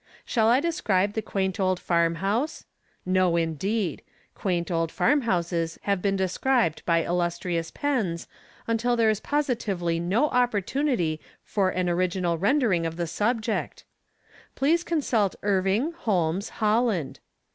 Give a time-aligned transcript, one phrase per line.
[0.25, 2.65] Shall I describe the quaint old farm house?
[3.05, 4.01] No, indeed!
[4.33, 8.27] Quaint old farm houses have been des cribed by illustrious pens,
[8.65, 13.85] until there is positively no opportunity for an original rendering of the subject.
[14.55, 17.19] Please consult Irving, Holmes, Holland.